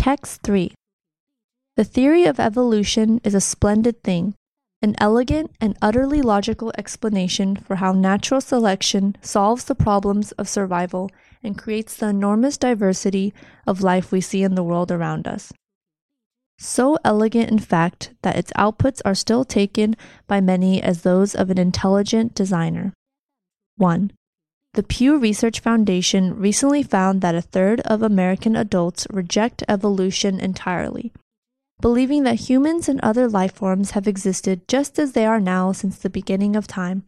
[0.00, 0.72] Text 3
[1.76, 4.32] The theory of evolution is a splendid thing,
[4.80, 11.10] an elegant and utterly logical explanation for how natural selection solves the problems of survival
[11.42, 13.34] and creates the enormous diversity
[13.66, 15.52] of life we see in the world around us.
[16.58, 19.96] So elegant, in fact, that its outputs are still taken
[20.26, 22.94] by many as those of an intelligent designer.
[23.76, 24.12] 1.
[24.74, 31.12] The Pew Research Foundation recently found that a third of American adults reject evolution entirely,
[31.80, 35.98] believing that humans and other life forms have existed just as they are now since
[35.98, 37.02] the beginning of time.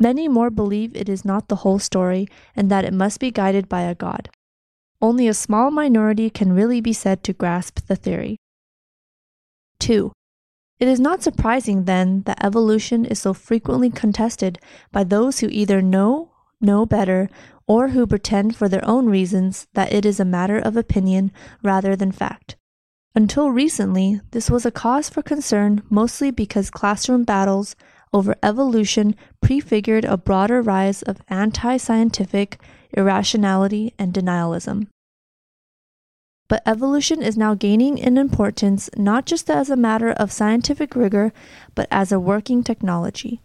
[0.00, 3.68] Many more believe it is not the whole story and that it must be guided
[3.68, 4.28] by a God.
[5.00, 8.38] Only a small minority can really be said to grasp the theory.
[9.78, 10.10] 2.
[10.80, 14.58] It is not surprising, then, that evolution is so frequently contested
[14.90, 17.28] by those who either know, know better,
[17.66, 21.96] or who pretend for their own reasons that it is a matter of opinion rather
[21.96, 22.56] than fact.
[23.14, 27.74] Until recently, this was a cause for concern mostly because classroom battles
[28.12, 32.60] over evolution prefigured a broader rise of anti scientific
[32.92, 34.88] irrationality and denialism.
[36.48, 41.32] But evolution is now gaining in importance not just as a matter of scientific rigor,
[41.74, 43.40] but as a working technology.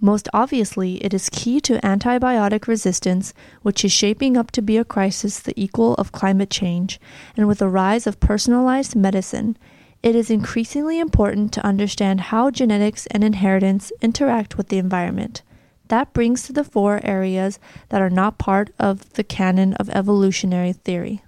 [0.00, 4.84] Most obviously, it is key to antibiotic resistance, which is shaping up to be a
[4.84, 7.00] crisis the equal of climate change,
[7.36, 9.56] and with the rise of personalized medicine,
[10.02, 15.42] it is increasingly important to understand how genetics and inheritance interact with the environment.
[15.88, 20.72] That brings to the fore areas that are not part of the canon of evolutionary
[20.72, 21.22] theory.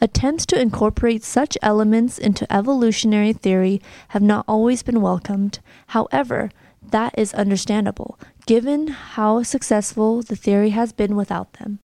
[0.00, 5.58] Attempts to incorporate such elements into evolutionary theory have not always been welcomed.
[5.88, 6.50] However,
[6.90, 11.80] that is understandable, given how successful the theory has been without them.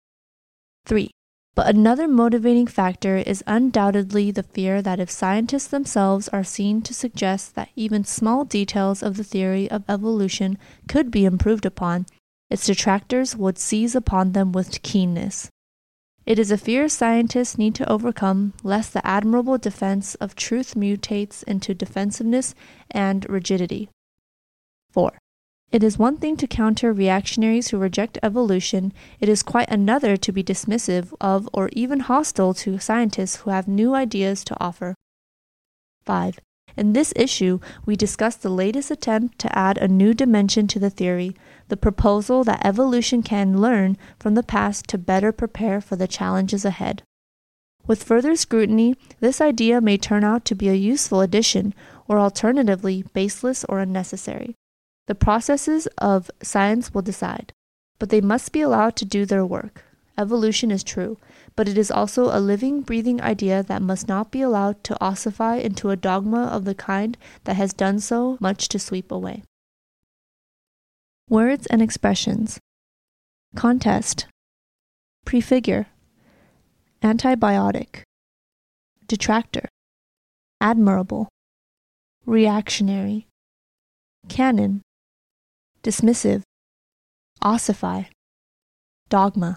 [0.86, 1.10] 3.
[1.54, 6.94] But another motivating factor is undoubtedly the fear that if scientists themselves are seen to
[6.94, 12.06] suggest that even small details of the theory of evolution could be improved upon,
[12.50, 15.48] its detractors would seize upon them with keenness.
[16.30, 21.42] It is a fear scientists need to overcome, lest the admirable defense of truth mutates
[21.42, 22.54] into defensiveness
[22.88, 23.88] and rigidity.
[24.92, 25.18] 4.
[25.72, 30.30] It is one thing to counter reactionaries who reject evolution, it is quite another to
[30.30, 34.94] be dismissive of or even hostile to scientists who have new ideas to offer.
[36.04, 36.38] 5.
[36.80, 40.88] In this issue, we discuss the latest attempt to add a new dimension to the
[40.88, 41.36] theory
[41.68, 46.64] the proposal that evolution can learn from the past to better prepare for the challenges
[46.64, 47.02] ahead.
[47.86, 51.74] With further scrutiny, this idea may turn out to be a useful addition,
[52.08, 54.54] or alternatively, baseless or unnecessary.
[55.06, 57.52] The processes of science will decide,
[57.98, 59.84] but they must be allowed to do their work.
[60.20, 61.16] Evolution is true,
[61.56, 65.56] but it is also a living, breathing idea that must not be allowed to ossify
[65.56, 69.42] into a dogma of the kind that has done so much to sweep away.
[71.30, 72.60] Words and expressions.
[73.56, 74.26] Contest,
[75.24, 75.86] Prefigure,
[77.02, 78.02] Antibiotic,
[79.06, 79.68] Detractor,
[80.60, 81.30] Admirable,
[82.26, 83.26] Reactionary,
[84.28, 84.82] Canon,
[85.82, 86.42] dismissive,
[87.40, 88.02] ossify,
[89.08, 89.56] dogma.